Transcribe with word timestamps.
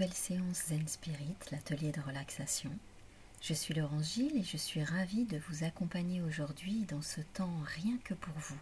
nouvelle 0.00 0.16
séance 0.16 0.68
Zen 0.68 0.88
Spirit, 0.88 1.36
l'atelier 1.52 1.92
de 1.92 2.00
relaxation. 2.00 2.70
Je 3.42 3.52
suis 3.52 3.74
Laurence 3.74 4.14
Gilles 4.14 4.38
et 4.38 4.42
je 4.42 4.56
suis 4.56 4.82
ravie 4.82 5.26
de 5.26 5.36
vous 5.46 5.62
accompagner 5.62 6.22
aujourd'hui 6.22 6.86
dans 6.86 7.02
ce 7.02 7.20
temps 7.20 7.60
rien 7.76 7.98
que 8.02 8.14
pour 8.14 8.32
vous, 8.32 8.58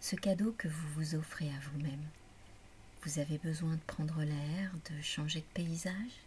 ce 0.00 0.14
cadeau 0.14 0.54
que 0.56 0.68
vous 0.68 0.88
vous 0.94 1.16
offrez 1.16 1.48
à 1.48 1.58
vous-même. 1.58 2.04
Vous 3.02 3.18
avez 3.18 3.38
besoin 3.38 3.74
de 3.74 3.80
prendre 3.88 4.22
l'air, 4.22 4.70
de 4.88 5.02
changer 5.02 5.40
de 5.40 5.54
paysage? 5.54 6.20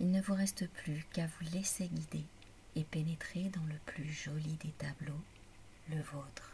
Il 0.00 0.10
ne 0.12 0.22
vous 0.22 0.34
reste 0.34 0.66
plus 0.66 1.04
qu'à 1.12 1.26
vous 1.26 1.50
laisser 1.52 1.88
guider 1.88 2.24
et 2.76 2.84
pénétrer 2.84 3.50
dans 3.50 3.66
le 3.66 3.78
plus 3.84 4.10
joli 4.10 4.56
des 4.64 4.72
tableaux, 4.78 5.20
le 5.90 6.00
vôtre. 6.00 6.53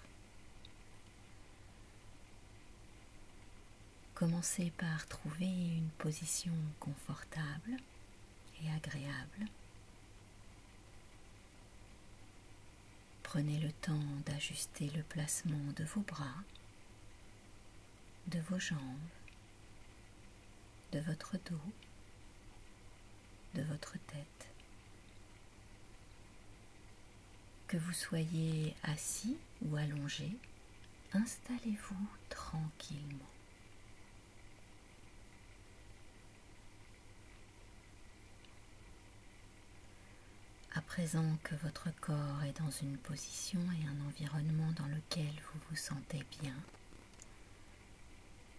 Commencez 4.21 4.71
par 4.77 5.07
trouver 5.07 5.47
une 5.47 5.89
position 5.97 6.53
confortable 6.79 7.79
et 8.63 8.71
agréable. 8.71 9.47
Prenez 13.23 13.59
le 13.61 13.73
temps 13.73 14.05
d'ajuster 14.27 14.91
le 14.91 15.03
placement 15.05 15.73
de 15.75 15.85
vos 15.85 16.03
bras, 16.03 16.35
de 18.27 18.41
vos 18.41 18.59
jambes, 18.59 19.09
de 20.93 21.01
votre 21.01 21.39
dos, 21.39 21.73
de 23.55 23.63
votre 23.63 23.95
tête. 23.95 24.49
Que 27.69 27.79
vous 27.79 27.95
soyez 27.95 28.77
assis 28.83 29.39
ou 29.63 29.77
allongé, 29.77 30.37
installez-vous 31.15 32.07
tranquillement. 32.29 33.40
À 40.73 40.81
présent 40.83 41.37
que 41.43 41.57
votre 41.57 41.89
corps 42.01 42.45
est 42.45 42.57
dans 42.61 42.71
une 42.71 42.97
position 42.99 43.61
et 43.73 43.87
un 43.89 44.07
environnement 44.07 44.71
dans 44.79 44.87
lequel 44.87 45.33
vous 45.53 45.61
vous 45.69 45.77
sentez 45.77 46.25
bien, 46.41 46.55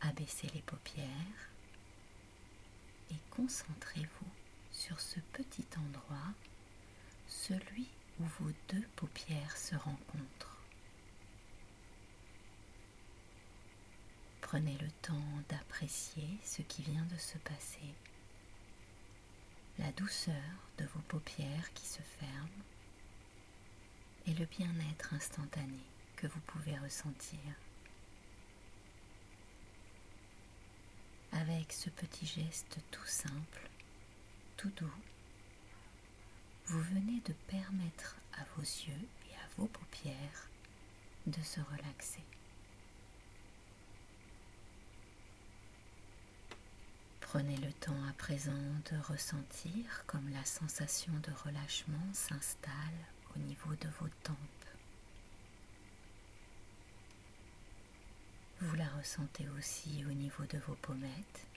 abaissez 0.02 0.48
les 0.54 0.62
paupières 0.62 1.50
et 3.12 3.16
concentrez-vous 3.30 4.32
sur 4.74 5.00
ce 5.00 5.22
petit 5.32 5.66
endroit, 5.78 6.34
celui 7.28 7.88
où 8.20 8.24
vos 8.24 8.52
deux 8.70 8.86
paupières 8.98 9.56
se 9.56 9.76
rencontrent. 9.76 10.58
Prenez 14.42 14.78
le 14.82 14.92
temps 15.02 15.44
d'apprécier 15.48 16.28
ce 16.44 16.62
qui 16.62 16.82
vient 16.82 17.06
de 17.06 17.18
se 17.18 17.38
passer 17.38 17.96
la 19.80 19.92
douceur 19.94 20.36
de 20.78 20.86
vos 20.86 21.02
paupières 21.08 21.74
qui 21.74 21.86
se 21.86 22.02
ferment 22.02 22.64
et 24.28 24.34
le 24.34 24.46
bien-être 24.46 25.14
instantané 25.14 25.80
que 26.16 26.28
vous 26.28 26.40
pouvez 26.42 26.78
ressentir. 26.78 27.40
Avec 31.32 31.72
ce 31.72 31.90
petit 31.90 32.26
geste 32.26 32.78
tout 32.92 33.06
simple, 33.06 33.70
tout 34.58 34.72
doux, 34.72 34.94
vous 36.66 36.82
venez 36.82 37.22
de 37.22 37.34
permettre 37.48 38.18
à 38.34 38.44
vos 38.56 38.62
yeux 38.62 39.08
et 39.30 39.36
à 39.36 39.48
vos 39.58 39.68
paupières 39.68 40.50
de 41.26 41.42
se 41.42 41.60
relaxer. 41.62 42.24
Prenez 47.34 47.56
le 47.56 47.72
temps 47.72 48.04
à 48.10 48.12
présent 48.12 48.52
de 48.92 48.98
ressentir 49.10 50.04
comme 50.06 50.28
la 50.34 50.44
sensation 50.44 51.14
de 51.24 51.32
relâchement 51.46 52.12
s'installe 52.12 52.74
au 53.34 53.40
niveau 53.40 53.74
de 53.76 53.88
vos 54.02 54.10
tempes. 54.22 54.36
Vous 58.60 58.76
la 58.76 58.90
ressentez 58.98 59.48
aussi 59.58 60.04
au 60.10 60.12
niveau 60.12 60.44
de 60.44 60.58
vos 60.58 60.76
pommettes. 60.76 61.48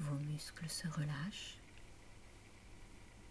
Vos 0.00 0.16
muscles 0.16 0.70
se 0.70 0.88
relâchent 0.88 1.58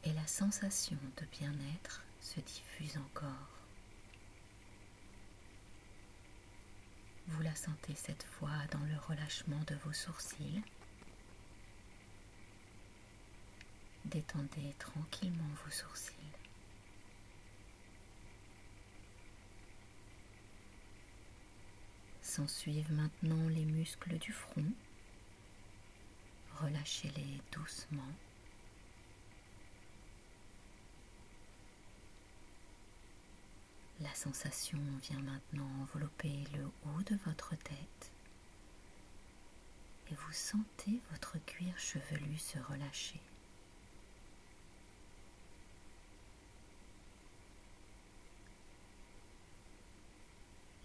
et 0.04 0.14
la 0.14 0.28
sensation 0.28 1.00
de 1.18 1.26
bien-être 1.40 2.04
se 2.22 2.40
diffuse 2.42 2.96
encore. 2.98 3.63
Vous 7.28 7.42
la 7.42 7.56
sentez 7.56 7.96
cette 7.96 8.24
fois 8.24 8.52
dans 8.72 8.84
le 8.86 8.98
relâchement 9.08 9.60
de 9.68 9.76
vos 9.76 9.94
sourcils. 9.94 10.62
Détendez 14.06 14.76
tranquillement 14.78 15.50
vos 15.64 15.72
sourcils. 15.72 16.14
S'ensuivent 22.22 22.92
maintenant 22.92 23.48
les 23.50 23.66
muscles 23.66 24.18
du 24.18 24.32
front. 24.32 24.66
Relâchez-les 26.62 27.42
doucement. 27.52 28.02
La 34.02 34.13
sensation 34.24 34.80
vient 35.02 35.20
maintenant 35.20 35.68
envelopper 35.82 36.46
le 36.54 36.64
haut 36.64 37.02
de 37.02 37.18
votre 37.26 37.56
tête 37.58 38.12
et 40.10 40.16
vous 40.16 40.32
sentez 40.32 41.02
votre 41.12 41.38
cuir 41.46 41.78
chevelu 41.78 42.38
se 42.38 42.58
relâcher. 42.60 43.20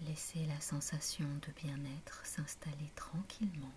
Laissez 0.02 0.44
la 0.46 0.60
sensation 0.60 1.28
de 1.46 1.52
bien-être 1.62 2.26
s'installer 2.26 2.90
tranquillement 2.96 3.74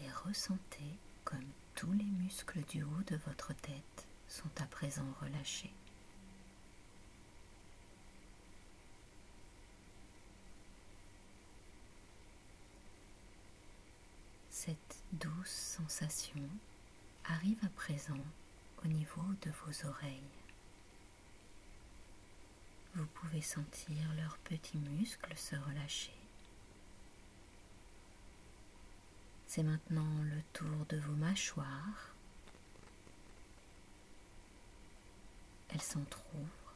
et 0.00 0.08
ressentez 0.24 0.94
comme 1.24 1.50
tous 1.74 1.92
les 1.94 2.04
muscles 2.04 2.62
du 2.68 2.84
haut 2.84 3.02
de 3.08 3.16
votre 3.26 3.52
tête 3.54 4.06
sont 4.28 4.62
à 4.62 4.66
présent 4.66 5.12
relâchés. 5.20 5.72
Cette 14.60 15.04
douce 15.12 15.78
sensation 15.78 16.42
arrive 17.26 17.64
à 17.64 17.68
présent 17.68 18.18
au 18.84 18.88
niveau 18.88 19.22
de 19.42 19.50
vos 19.50 19.86
oreilles. 19.88 20.34
Vous 22.96 23.06
pouvez 23.06 23.40
sentir 23.40 23.94
leurs 24.16 24.36
petits 24.38 24.78
muscles 24.78 25.36
se 25.36 25.54
relâcher. 25.54 26.18
C'est 29.46 29.62
maintenant 29.62 30.22
le 30.24 30.42
tour 30.52 30.86
de 30.88 30.96
vos 30.96 31.14
mâchoires. 31.14 32.16
Elles 35.68 35.80
s'entr'ouvrent 35.80 36.74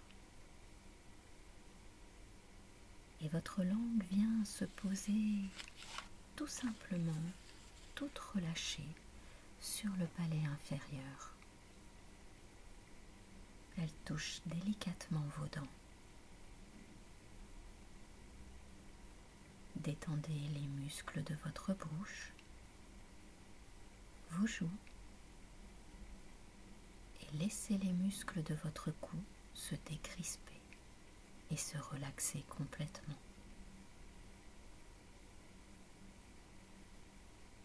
et 3.20 3.28
votre 3.28 3.64
langue 3.64 4.04
vient 4.12 4.44
se 4.44 4.66
poser 4.66 5.50
tout 6.37 6.47
simplement 6.47 7.12
toute 7.94 8.19
relâchée 8.19 8.89
sur 9.61 9.91
le 9.97 10.06
palais 10.06 10.44
inférieur. 10.44 11.35
Elle 13.79 13.93
touche 14.05 14.41
délicatement 14.47 15.25
vos 15.39 15.47
dents. 15.47 15.69
Détendez 19.77 20.49
les 20.55 20.67
muscles 20.83 21.23
de 21.25 21.35
votre 21.44 21.73
bouche, 21.75 22.33
vos 24.33 24.47
joues 24.47 24.71
et 27.21 27.37
laissez 27.38 27.79
les 27.79 27.93
muscles 27.93 28.43
de 28.43 28.55
votre 28.55 28.91
cou 29.00 29.17
se 29.55 29.75
décrisper 29.91 30.61
et 31.50 31.56
se 31.56 31.79
relaxer 31.79 32.45
complètement. 32.49 33.19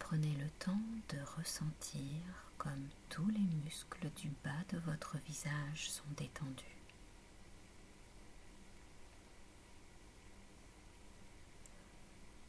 Prenez 0.10 0.38
le 0.40 0.48
temps 0.60 0.80
de 1.10 1.18
ressentir 1.38 2.02
comme 2.58 2.88
tous 3.10 3.28
les 3.28 3.46
muscles 3.66 4.10
du 4.16 4.30
bas 4.42 4.64
de 4.72 4.78
votre 4.78 5.18
visage 5.28 5.90
sont 5.90 6.10
détendus. 6.16 6.64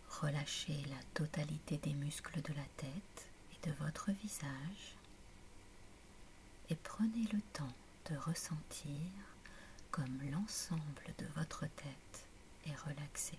Relâchez 0.08 0.84
la 0.88 1.02
totalité 1.14 1.78
des 1.78 1.94
muscles 1.94 2.40
de 2.42 2.52
la 2.54 2.66
tête 2.76 3.28
et 3.52 3.68
de 3.68 3.74
votre 3.80 4.12
visage 4.12 4.94
et 6.70 6.76
prenez 6.76 7.26
le 7.32 7.40
temps 7.54 7.74
de 8.08 8.16
ressentir 8.18 9.00
comme 9.90 10.20
l'ensemble 10.30 11.12
de 11.18 11.26
votre 11.34 11.62
tête 11.62 12.28
est 12.66 12.76
relaxé. 12.88 13.36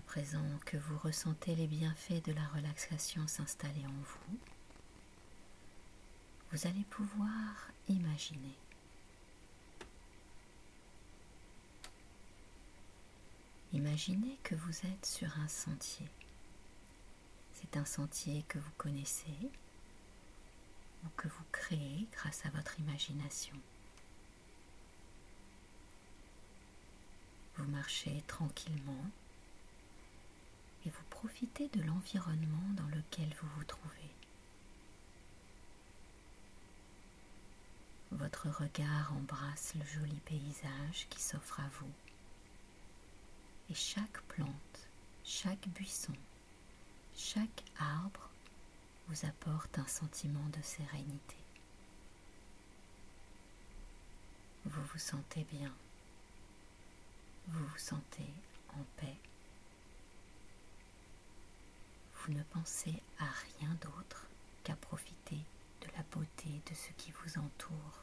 Présent 0.00 0.58
que 0.64 0.76
vous 0.76 0.98
ressentez 0.98 1.54
les 1.54 1.66
bienfaits 1.66 2.24
de 2.24 2.32
la 2.32 2.46
relaxation 2.54 3.26
s'installer 3.26 3.86
en 3.86 3.92
vous, 3.92 4.38
vous 6.50 6.66
allez 6.66 6.84
pouvoir 6.90 7.70
imaginer. 7.88 8.56
Imaginez 13.72 14.38
que 14.42 14.54
vous 14.54 14.86
êtes 14.86 15.06
sur 15.06 15.28
un 15.38 15.48
sentier. 15.48 16.08
C'est 17.54 17.76
un 17.76 17.86
sentier 17.86 18.44
que 18.48 18.58
vous 18.58 18.72
connaissez 18.76 19.50
ou 21.04 21.08
que 21.16 21.28
vous 21.28 21.44
créez 21.52 22.06
grâce 22.12 22.44
à 22.44 22.50
votre 22.50 22.78
imagination. 22.80 23.56
Vous 27.56 27.68
marchez 27.70 28.22
tranquillement 28.26 29.06
et 30.84 30.90
vous 30.90 31.04
profitez 31.10 31.68
de 31.68 31.82
l'environnement 31.82 32.72
dans 32.76 32.88
lequel 32.96 33.28
vous 33.40 33.48
vous 33.56 33.64
trouvez. 33.64 34.10
Votre 38.12 38.48
regard 38.50 39.12
embrasse 39.14 39.74
le 39.74 39.84
joli 39.84 40.20
paysage 40.26 41.06
qui 41.08 41.20
s'offre 41.20 41.60
à 41.60 41.68
vous. 41.80 41.90
Et 43.70 43.74
chaque 43.74 44.20
plante, 44.28 44.88
chaque 45.24 45.68
buisson, 45.68 46.12
chaque 47.16 47.64
arbre 47.78 48.28
vous 49.08 49.26
apporte 49.26 49.78
un 49.78 49.86
sentiment 49.86 50.46
de 50.56 50.62
sérénité. 50.62 51.36
Vous 54.64 54.82
vous 54.92 54.98
sentez 54.98 55.44
bien. 55.50 55.72
Vous 57.48 57.66
vous 57.66 57.78
sentez 57.78 58.28
en 58.74 58.84
paix. 58.96 59.16
Vous 62.24 62.32
ne 62.34 62.42
pensez 62.44 62.94
à 63.18 63.24
rien 63.58 63.74
d'autre 63.80 64.26
qu'à 64.62 64.76
profiter 64.76 65.38
de 65.80 65.88
la 65.96 66.04
beauté 66.12 66.48
de 66.70 66.74
ce 66.74 66.92
qui 66.96 67.10
vous 67.10 67.38
entoure. 67.38 67.98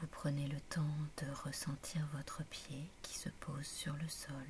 Vous 0.00 0.06
prenez 0.06 0.46
le 0.48 0.60
temps 0.70 0.96
de 1.18 1.26
ressentir 1.44 2.06
votre 2.14 2.42
pied 2.44 2.88
qui 3.02 3.18
se 3.18 3.28
pose 3.28 3.66
sur 3.66 3.94
le 3.96 4.08
sol, 4.08 4.46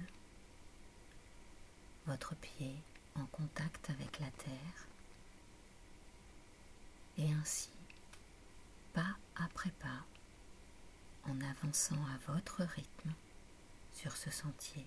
votre 2.07 2.37
pied 2.37 2.77
en 3.17 3.27
contact 3.27 3.91
avec 3.91 4.21
la 4.21 4.31
terre, 4.31 4.87
et 7.19 7.33
ainsi, 7.33 7.71
pas 8.93 9.17
après 9.37 9.73
pas, 9.81 10.05
en 11.29 11.41
avançant 11.41 12.03
à 12.15 12.33
votre 12.33 12.63
rythme 12.63 13.13
sur 13.93 14.17
ce 14.17 14.31
sentier, 14.31 14.87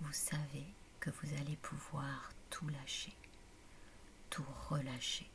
vous 0.00 0.12
savez 0.12 0.66
que 1.00 1.10
vous 1.10 1.34
allez 1.40 1.56
pouvoir 1.56 2.30
tout 2.50 2.68
lâcher, 2.68 3.14
tout 4.30 4.44
relâcher. 4.68 5.28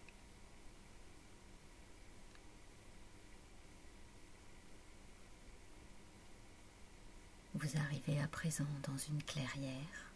Vous 7.54 7.78
arrivez 7.78 8.20
à 8.22 8.28
présent 8.28 8.66
dans 8.84 8.98
une 8.98 9.22
clairière 9.24 10.12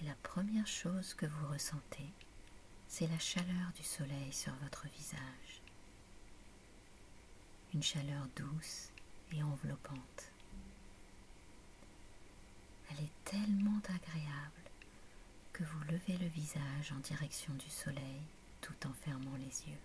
et 0.00 0.04
la 0.04 0.14
première 0.22 0.66
chose 0.66 1.14
que 1.14 1.26
vous 1.26 1.48
ressentez, 1.52 2.10
c'est 2.88 3.06
la 3.06 3.18
chaleur 3.18 3.72
du 3.76 3.82
soleil 3.82 4.32
sur 4.32 4.52
votre 4.62 4.86
visage 4.88 5.63
une 7.74 7.82
chaleur 7.82 8.28
douce 8.36 8.90
et 9.32 9.42
enveloppante. 9.42 10.32
Elle 12.90 13.04
est 13.04 13.24
tellement 13.24 13.80
agréable 13.88 14.70
que 15.52 15.64
vous 15.64 15.80
levez 15.90 16.16
le 16.18 16.28
visage 16.28 16.92
en 16.92 17.00
direction 17.00 17.52
du 17.54 17.68
soleil 17.68 18.22
tout 18.60 18.86
en 18.86 18.92
fermant 18.92 19.36
les 19.36 19.70
yeux. 19.70 19.80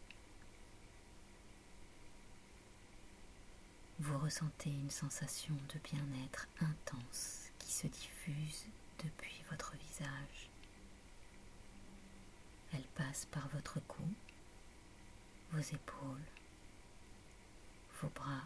Vous 4.00 4.18
ressentez 4.20 4.70
une 4.70 4.92
sensation 4.92 5.56
de 5.74 5.80
bien-être 5.92 6.48
intense 6.62 7.50
qui 7.58 7.72
se 7.72 7.88
diffuse 7.88 8.66
depuis 9.04 9.44
votre 9.50 9.74
visage. 9.76 10.50
Elle 12.72 12.88
passe 12.96 13.26
par 13.32 13.48
votre 13.50 13.80
cou, 13.88 14.04
vos 15.52 15.60
épaules, 15.60 16.28
vos 18.02 18.10
bras, 18.10 18.44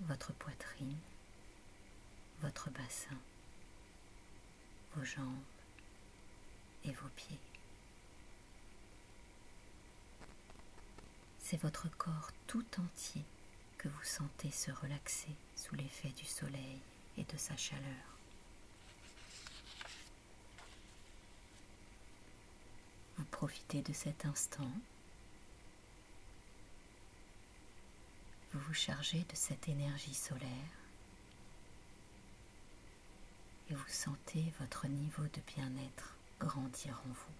votre 0.00 0.32
poitrine, 0.34 0.98
votre 2.42 2.70
bassin, 2.70 3.16
vos 4.94 5.04
jambes 5.04 5.42
et 6.84 6.92
vos 6.92 7.08
pieds. 7.16 7.38
C'est 11.38 11.60
votre 11.62 11.88
corps 11.96 12.30
tout 12.46 12.66
entier 12.78 13.22
que 13.78 13.88
vous 13.88 14.04
sentez 14.04 14.50
se 14.50 14.70
relaxer 14.70 15.34
sous 15.54 15.74
l'effet 15.76 16.10
du 16.10 16.24
soleil 16.24 16.80
et 17.16 17.24
de 17.24 17.36
sa 17.36 17.56
chaleur. 17.56 18.16
Profitez 23.30 23.82
de 23.82 23.92
cet 23.92 24.24
instant 24.24 24.70
vous 28.56 28.68
vous 28.68 28.74
chargez 28.74 29.18
de 29.18 29.34
cette 29.34 29.68
énergie 29.68 30.14
solaire 30.14 30.50
et 33.68 33.74
vous 33.74 33.88
sentez 33.88 34.50
votre 34.58 34.86
niveau 34.86 35.24
de 35.24 35.40
bien-être 35.54 36.16
grandir 36.40 37.02
en 37.04 37.12
vous. 37.12 37.34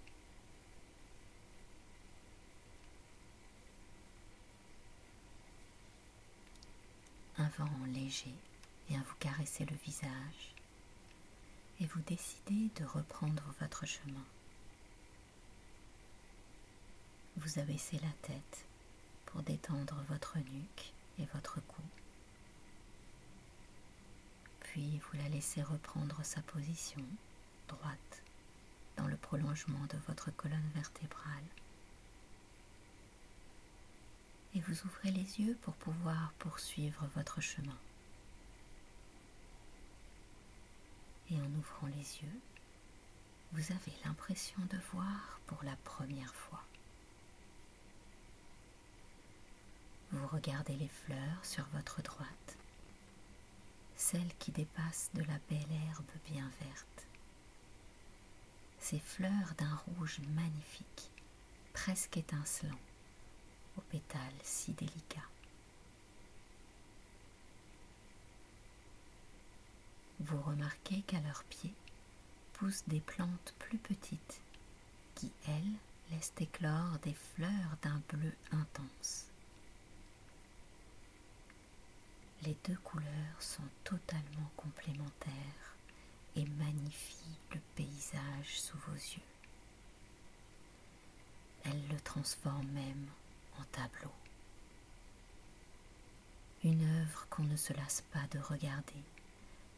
Un 7.39 7.49
vent 7.57 7.71
léger 7.95 8.35
vient 8.89 9.03
vous 9.09 9.15
caresser 9.19 9.65
le 9.65 9.77
visage 9.77 10.55
et 11.81 11.87
vous 11.87 12.01
décidez 12.03 12.69
de 12.79 12.85
reprendre 12.85 13.43
votre 13.59 13.87
chemin. 13.87 14.25
Vous 17.39 17.59
abaissez 17.59 17.99
la 18.01 18.13
tête 18.21 18.67
pour 19.25 19.43
détendre 19.43 19.97
votre 20.11 20.37
nuque 20.37 20.93
votre 21.25 21.61
cou. 21.61 21.83
Puis 24.61 24.99
vous 24.99 25.19
la 25.19 25.29
laissez 25.29 25.63
reprendre 25.63 26.23
sa 26.23 26.43
position 26.43 27.03
droite 27.69 28.23
dans 28.97 29.07
le 29.07 29.17
prolongement 29.17 29.85
de 29.87 29.99
votre 30.07 30.31
colonne 30.33 30.71
vertébrale. 30.75 31.45
Et 34.55 34.61
vous 34.61 34.87
ouvrez 34.87 35.11
les 35.11 35.41
yeux 35.41 35.57
pour 35.63 35.75
pouvoir 35.75 36.33
poursuivre 36.39 37.07
votre 37.15 37.41
chemin. 37.41 37.77
Et 41.31 41.41
en 41.41 41.51
ouvrant 41.59 41.89
les 41.89 42.23
yeux, 42.23 42.41
vous 43.53 43.73
avez 43.73 43.93
l'impression 44.05 44.61
de 44.71 44.79
voir 44.93 45.41
pour 45.47 45.63
la 45.65 45.77
première 45.85 46.35
fois. 46.35 46.56
Vous 50.27 50.35
regardez 50.35 50.75
les 50.75 50.89
fleurs 50.89 51.45
sur 51.45 51.65
votre 51.73 52.03
droite, 52.03 52.57
celles 53.95 54.35
qui 54.41 54.51
dépassent 54.51 55.11
de 55.15 55.23
la 55.23 55.39
belle 55.49 55.73
herbe 55.89 56.11
bien 56.29 56.51
verte. 56.63 57.07
Ces 58.81 58.99
fleurs 58.99 59.55
d'un 59.57 59.77
rouge 59.87 60.19
magnifique, 60.35 61.13
presque 61.73 62.17
étincelant, 62.17 62.81
aux 63.77 63.83
pétales 63.83 64.19
si 64.43 64.73
délicats. 64.73 65.31
Vous 70.19 70.43
remarquez 70.43 71.03
qu'à 71.03 71.21
leurs 71.21 71.45
pieds 71.45 71.75
poussent 72.55 72.89
des 72.89 73.01
plantes 73.01 73.55
plus 73.61 73.79
petites 73.79 74.41
qui, 75.15 75.31
elles, 75.47 75.77
laissent 76.11 76.33
éclore 76.41 76.99
des 77.05 77.15
fleurs 77.15 77.77
d'un 77.83 78.03
bleu 78.09 78.33
intense. 78.51 79.27
Les 82.47 82.57
deux 82.65 82.77
couleurs 82.85 83.41
sont 83.41 83.69
totalement 83.83 84.53
complémentaires 84.57 85.75
et 86.37 86.45
magnifient 86.45 87.41
le 87.53 87.59
paysage 87.75 88.61
sous 88.61 88.79
vos 88.87 88.95
yeux. 88.95 89.33
Elles 91.65 91.89
le 91.89 91.99
transforment 92.03 92.71
même 92.71 93.09
en 93.59 93.65
tableau. 93.73 94.13
Une 96.63 96.85
œuvre 97.01 97.27
qu'on 97.31 97.43
ne 97.43 97.57
se 97.57 97.73
lasse 97.73 98.05
pas 98.13 98.25
de 98.31 98.39
regarder, 98.39 99.03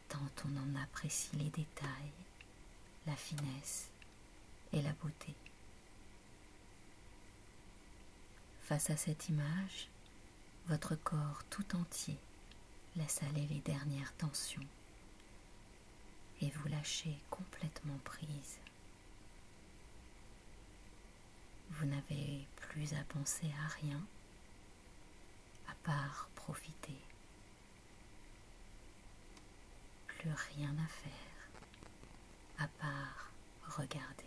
tant 0.07 0.29
on 0.45 0.55
en 0.57 0.83
apprécie 0.83 1.35
les 1.37 1.49
détails, 1.49 2.13
la 3.07 3.15
finesse 3.15 3.89
et 4.73 4.83
la 4.83 4.93
beauté. 4.93 5.33
Face 8.61 8.91
à 8.91 8.95
cette 8.95 9.27
image, 9.27 9.87
votre 10.67 10.93
corps 10.93 11.41
tout 11.49 11.75
entier 11.75 12.19
laisse 12.99 13.23
aller 13.23 13.47
les 13.47 13.61
dernières 13.61 14.13
tensions 14.17 14.65
et 16.41 16.49
vous 16.49 16.67
lâchez 16.67 17.17
complètement 17.29 17.97
prise. 18.03 18.59
Vous 21.71 21.85
n'avez 21.85 22.45
plus 22.57 22.93
à 22.93 23.03
penser 23.05 23.49
à 23.63 23.67
rien 23.81 24.01
à 25.69 25.75
part 25.83 26.29
profiter. 26.35 26.99
Plus 30.07 30.31
rien 30.57 30.75
à 30.83 30.87
faire 30.87 31.49
à 32.57 32.67
part 32.67 33.31
regarder. 33.77 34.25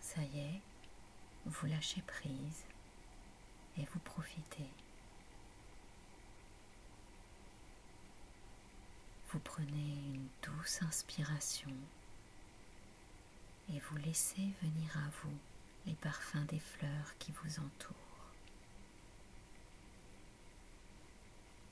Ça 0.00 0.22
y 0.22 0.40
est, 0.40 0.60
vous 1.46 1.66
lâchez 1.66 2.02
prise 2.02 2.64
et 3.78 3.84
vous 3.92 3.98
profitez. 4.00 4.68
Vous 9.30 9.38
prenez 9.40 9.94
une 10.14 10.28
douce 10.42 10.82
inspiration 10.82 11.72
et 13.72 13.80
vous 13.80 13.96
laissez 13.96 14.48
venir 14.62 14.96
à 14.96 15.10
vous 15.22 15.36
les 15.86 15.94
parfums 15.94 16.46
des 16.48 16.60
fleurs 16.60 17.18
qui 17.18 17.32
vous 17.32 17.58
entourent. 17.58 17.94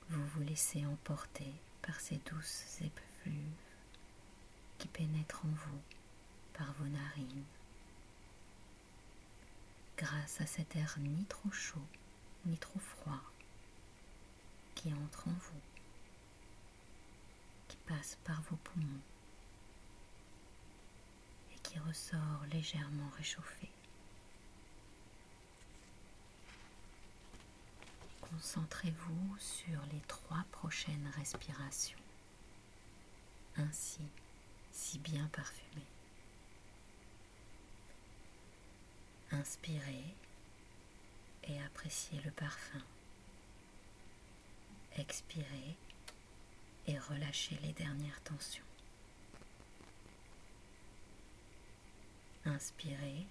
Vous 0.09 0.25
vous 0.25 0.41
laissez 0.41 0.85
emporter 0.85 1.51
par 1.81 1.99
ces 1.99 2.17
douces 2.29 2.81
effluves 2.81 3.35
qui 4.77 4.87
pénètrent 4.87 5.45
en 5.45 5.49
vous 5.49 5.81
par 6.53 6.73
vos 6.73 6.85
narines. 6.85 7.45
Grâce 10.03 10.41
à 10.41 10.45
cet 10.45 10.75
air 10.75 10.97
ni 10.99 11.23
trop 11.27 11.49
chaud 11.49 11.87
ni 12.45 12.57
trop 12.57 12.77
froid 12.77 13.21
qui 14.75 14.93
entre 14.93 15.29
en 15.29 15.31
vous, 15.31 15.61
qui 17.69 17.77
passe 17.87 18.17
par 18.25 18.41
vos 18.41 18.57
poumons 18.57 18.99
et 21.55 21.59
qui 21.59 21.79
ressort 21.79 22.43
légèrement 22.51 23.09
réchauffé. 23.15 23.69
Concentrez-vous 28.19 29.37
sur 29.39 29.79
les 29.93 30.01
trois 30.09 30.43
prochaines 30.51 31.09
respirations, 31.15 32.03
ainsi 33.55 34.01
si 34.73 34.99
bien 34.99 35.27
parfumées. 35.27 35.92
Inspirez 39.33 40.15
et 41.45 41.59
appréciez 41.63 42.21
le 42.21 42.29
parfum. 42.31 42.81
Expirez 44.95 45.75
et 46.85 46.99
relâchez 46.99 47.57
les 47.63 47.73
dernières 47.73 48.21
tensions. 48.21 48.63
Inspirez 52.45 53.25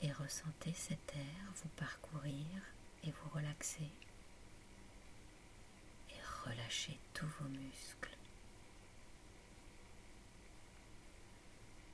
et 0.00 0.12
ressentez 0.12 0.72
cet 0.74 1.14
air 1.16 1.52
vous 1.56 1.68
parcourir 1.70 2.46
et 3.02 3.10
vous 3.10 3.30
relaxez 3.34 3.90
et 6.10 6.22
relâchez 6.46 6.98
tous 7.14 7.26
vos 7.40 7.48
muscles. 7.48 8.16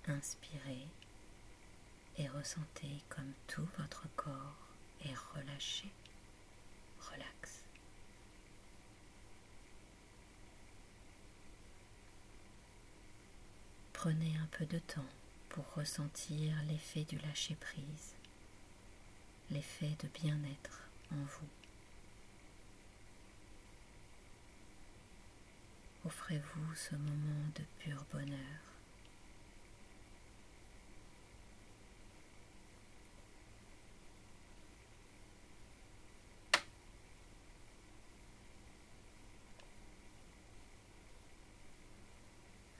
Inspirez 0.06 0.86
et 2.18 2.28
ressentez 2.28 3.02
comme 3.08 3.32
tout 3.46 3.66
votre 3.78 4.06
corps 4.16 4.68
est 5.04 5.14
relâché, 5.34 5.90
relax. 7.10 7.62
Prenez 13.92 14.36
un 14.38 14.46
peu 14.52 14.66
de 14.66 14.78
temps 14.78 15.04
pour 15.48 15.64
ressentir 15.74 16.54
l'effet 16.68 17.04
du 17.04 17.18
lâcher-prise, 17.18 18.14
l'effet 19.50 19.96
de 20.02 20.08
bien-être 20.08 20.82
en 21.12 21.16
vous. 21.16 21.48
Offrez-vous 26.04 26.74
ce 26.74 26.94
moment 26.94 27.48
de 27.56 27.62
pur 27.80 28.04
bonheur. 28.12 28.38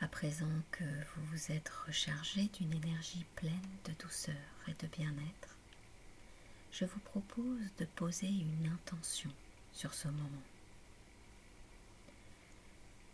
À 0.00 0.05
présent 0.16 0.62
que 0.70 0.82
vous 0.82 1.26
vous 1.26 1.52
êtes 1.52 1.68
rechargé 1.68 2.48
d'une 2.54 2.72
énergie 2.72 3.26
pleine 3.34 3.68
de 3.84 3.92
douceur 4.02 4.34
et 4.66 4.72
de 4.72 4.86
bien-être, 4.86 5.58
je 6.72 6.86
vous 6.86 7.00
propose 7.00 7.60
de 7.76 7.84
poser 7.84 8.26
une 8.28 8.66
intention 8.72 9.28
sur 9.74 9.92
ce 9.92 10.08
moment. 10.08 10.46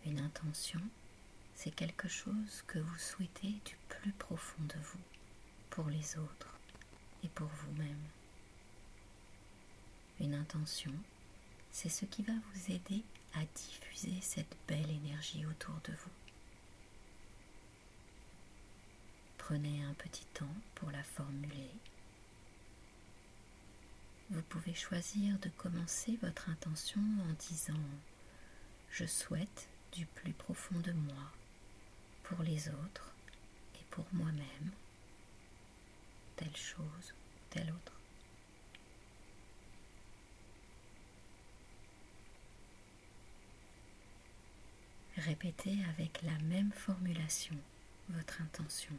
Une 0.06 0.21
intention, 0.21 0.80
c'est 1.56 1.75
quelque 1.75 2.06
chose 2.06 2.62
que 2.68 2.78
vous 2.78 2.99
souhaitez 2.99 3.50
du 3.64 3.76
plus 3.88 4.12
profond 4.12 4.62
de 4.62 4.78
vous, 4.80 5.04
pour 5.71 5.88
les 5.88 6.16
autres 6.18 6.56
et 7.25 7.28
pour 7.30 7.49
vous-même. 7.49 8.06
Une 10.21 10.35
intention, 10.35 10.94
c'est 11.73 11.88
ce 11.88 12.04
qui 12.04 12.23
va 12.23 12.35
vous 12.54 12.71
aider 12.73 13.02
à 13.35 13.40
diffuser 13.56 14.21
cette 14.21 14.56
belle 14.68 14.88
énergie 14.88 15.44
autour 15.47 15.75
de 15.82 15.94
vous. 15.94 16.22
Prenez 19.46 19.82
un 19.82 19.94
petit 19.94 20.25
temps 20.26 20.54
pour 20.76 20.90
la 20.92 21.02
formuler 21.02 21.70
vous 24.32 24.42
pouvez 24.42 24.72
choisir 24.72 25.38
de 25.40 25.50
commencer 25.50 26.18
votre 26.22 26.49
intention 26.49 27.02
en 27.28 27.32
disant 27.38 27.75
Je 28.90 29.04
souhaite 29.04 29.68
du 29.92 30.06
plus 30.06 30.32
profond 30.32 30.78
de 30.80 30.92
moi, 30.92 31.32
pour 32.22 32.42
les 32.42 32.68
autres 32.68 33.12
et 33.75 33.84
pour 33.90 34.06
moi-même, 34.12 34.70
telle 36.37 36.56
chose, 36.56 37.14
telle 37.50 37.70
autre. 37.70 37.92
Répétez 45.18 45.76
avec 45.90 46.22
la 46.22 46.38
même 46.38 46.72
formulation 46.72 47.56
votre 48.08 48.40
intention. 48.40 48.96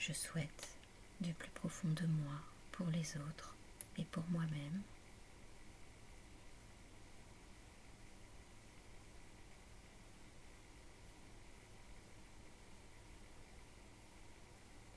Je 0.00 0.14
souhaite 0.14 0.78
du 1.20 1.34
plus 1.34 1.50
profond 1.50 1.88
de 1.88 2.06
moi 2.06 2.32
pour 2.72 2.86
les 2.86 3.18
autres 3.18 3.54
et 3.98 4.04
pour 4.06 4.24
moi-même. 4.30 4.80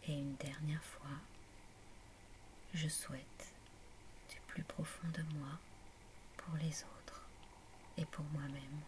Et 0.07 0.13
une 0.13 0.35
dernière 0.35 0.83
fois, 0.85 1.19
je 2.73 2.87
souhaite 2.87 3.53
du 4.29 4.37
plus 4.47 4.63
profond 4.63 5.09
de 5.09 5.37
moi 5.37 5.59
pour 6.37 6.55
les 6.55 6.85
autres 6.85 7.27
et 7.97 8.05
pour 8.05 8.23
moi-même. 8.31 8.79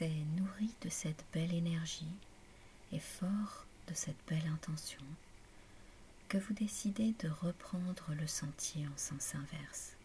c'est 0.00 0.08
de 0.82 0.88
cette 0.90 1.24
belle 1.32 1.54
énergie 1.54 2.12
et 2.92 2.98
fort 2.98 3.64
de 3.88 3.94
cette 3.94 4.22
belle 4.28 4.46
intention 4.46 5.02
que 6.28 6.36
vous 6.36 6.52
décidez 6.52 7.14
de 7.20 7.28
reprendre 7.28 8.12
le 8.14 8.26
sentier 8.26 8.86
en 8.86 8.96
sens 8.96 9.34
inverse 9.34 9.96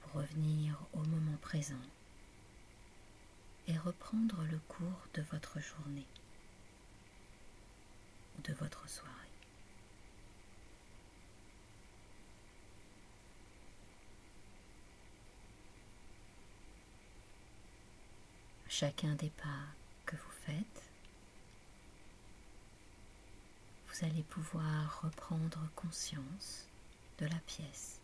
pour 0.00 0.22
revenir 0.22 0.78
au 0.94 1.00
moment 1.00 1.36
présent 1.42 1.74
et 3.68 3.76
reprendre 3.76 4.42
le 4.50 4.58
cours 4.68 5.06
de 5.14 5.22
votre 5.30 5.60
journée 5.60 6.06
ou 8.38 8.42
de 8.42 8.54
votre 8.54 8.88
soirée. 8.88 9.25
Chacun 18.78 19.14
des 19.14 19.30
pas 19.30 19.64
que 20.04 20.16
vous 20.16 20.32
faites, 20.44 20.82
vous 23.88 24.04
allez 24.04 24.22
pouvoir 24.24 25.00
reprendre 25.00 25.58
conscience 25.74 26.66
de 27.16 27.24
la 27.24 27.38
pièce 27.46 28.02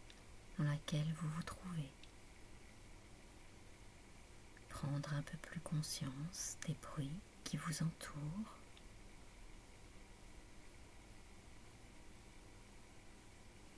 dans 0.58 0.64
laquelle 0.64 1.12
vous 1.20 1.28
vous 1.28 1.42
trouvez. 1.42 1.90
Prendre 4.70 5.12
un 5.12 5.20
peu 5.20 5.36
plus 5.42 5.60
conscience 5.60 6.56
des 6.66 6.74
bruits 6.80 7.20
qui 7.44 7.58
vous 7.58 7.82
entourent. 7.82 8.56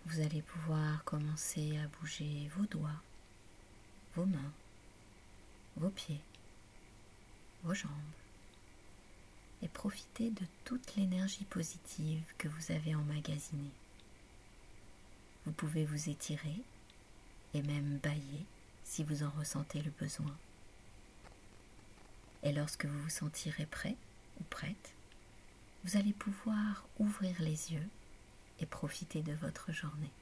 Vous 0.06 0.20
allez 0.20 0.42
pouvoir 0.42 1.02
commencer 1.02 1.76
à 1.78 1.88
bouger 1.98 2.48
vos 2.56 2.66
doigts, 2.66 3.02
vos 4.14 4.26
mains, 4.26 4.52
vos 5.76 5.90
pieds, 5.90 6.20
vos 7.64 7.74
jambes 7.74 7.90
et 9.62 9.68
profiter 9.68 10.30
de 10.30 10.44
toute 10.64 10.94
l'énergie 10.96 11.44
positive 11.44 12.22
que 12.36 12.48
vous 12.48 12.72
avez 12.72 12.94
emmagasinée. 12.94 13.72
Vous 15.46 15.52
pouvez 15.52 15.84
vous 15.84 16.10
étirer 16.10 16.62
et 17.54 17.62
même 17.62 17.98
bailler 18.02 18.44
si 18.84 19.04
vous 19.04 19.22
en 19.22 19.30
ressentez 19.30 19.80
le 19.82 19.90
besoin. 19.90 20.36
Et 22.42 22.52
lorsque 22.52 22.84
vous 22.84 23.02
vous 23.02 23.10
sentirez 23.10 23.66
prêt 23.66 23.96
ou 24.40 24.44
prête, 24.44 24.92
vous 25.84 25.96
allez 25.96 26.12
pouvoir 26.12 26.86
ouvrir 26.98 27.40
les 27.40 27.72
yeux 27.72 27.88
et 28.60 28.66
profiter 28.66 29.22
de 29.22 29.32
votre 29.32 29.72
journée. 29.72 30.12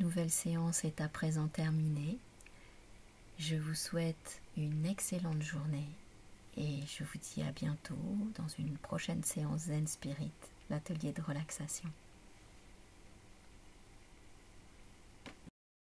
Nouvelle 0.00 0.30
séance 0.30 0.86
est 0.86 1.02
à 1.02 1.08
présent 1.08 1.46
terminée. 1.46 2.16
Je 3.38 3.56
vous 3.56 3.74
souhaite 3.74 4.40
une 4.56 4.86
excellente 4.86 5.42
journée 5.42 5.90
et 6.56 6.78
je 6.86 7.04
vous 7.04 7.18
dis 7.18 7.42
à 7.42 7.52
bientôt 7.52 7.98
dans 8.34 8.48
une 8.58 8.78
prochaine 8.78 9.22
séance 9.22 9.64
Zen 9.64 9.86
Spirit, 9.86 10.32
l'atelier 10.70 11.12
de 11.12 11.20
relaxation. 11.20 11.90